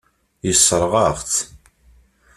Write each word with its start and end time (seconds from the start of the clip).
Yessṛeɣ-aɣ-tt. 0.47 1.39